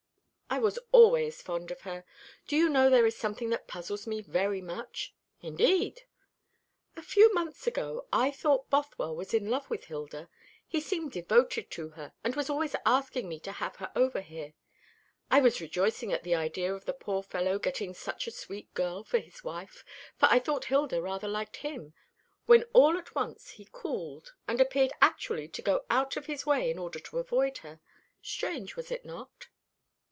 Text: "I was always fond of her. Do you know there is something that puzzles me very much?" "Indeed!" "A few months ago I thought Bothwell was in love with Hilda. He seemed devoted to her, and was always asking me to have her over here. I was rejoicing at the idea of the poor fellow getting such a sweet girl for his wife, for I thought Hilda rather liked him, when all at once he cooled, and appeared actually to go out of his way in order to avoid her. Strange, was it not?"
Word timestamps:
"I 0.53 0.59
was 0.59 0.77
always 0.91 1.41
fond 1.41 1.71
of 1.71 1.81
her. 1.83 2.03
Do 2.45 2.57
you 2.57 2.67
know 2.67 2.89
there 2.89 3.05
is 3.05 3.15
something 3.15 3.51
that 3.51 3.69
puzzles 3.69 4.05
me 4.05 4.19
very 4.19 4.59
much?" 4.59 5.15
"Indeed!" 5.39 6.01
"A 6.97 7.01
few 7.01 7.33
months 7.33 7.67
ago 7.67 8.05
I 8.11 8.31
thought 8.31 8.69
Bothwell 8.69 9.15
was 9.15 9.33
in 9.33 9.49
love 9.49 9.69
with 9.69 9.85
Hilda. 9.85 10.29
He 10.67 10.81
seemed 10.81 11.13
devoted 11.13 11.71
to 11.71 11.91
her, 11.91 12.11
and 12.21 12.35
was 12.35 12.49
always 12.49 12.75
asking 12.85 13.29
me 13.29 13.39
to 13.39 13.53
have 13.53 13.77
her 13.77 13.93
over 13.95 14.19
here. 14.19 14.53
I 15.31 15.39
was 15.39 15.61
rejoicing 15.61 16.11
at 16.11 16.23
the 16.23 16.35
idea 16.35 16.73
of 16.75 16.83
the 16.83 16.91
poor 16.91 17.23
fellow 17.23 17.57
getting 17.57 17.93
such 17.93 18.27
a 18.27 18.31
sweet 18.31 18.73
girl 18.73 19.05
for 19.05 19.19
his 19.19 19.45
wife, 19.45 19.85
for 20.17 20.25
I 20.25 20.39
thought 20.39 20.65
Hilda 20.65 21.01
rather 21.01 21.29
liked 21.29 21.55
him, 21.57 21.93
when 22.45 22.65
all 22.73 22.97
at 22.97 23.15
once 23.15 23.51
he 23.51 23.69
cooled, 23.71 24.33
and 24.49 24.59
appeared 24.59 24.91
actually 25.01 25.47
to 25.47 25.61
go 25.61 25.85
out 25.89 26.17
of 26.17 26.25
his 26.25 26.45
way 26.45 26.69
in 26.69 26.77
order 26.77 26.99
to 26.99 27.19
avoid 27.19 27.59
her. 27.59 27.79
Strange, 28.21 28.75
was 28.75 28.91
it 28.91 29.05
not?" 29.05 29.47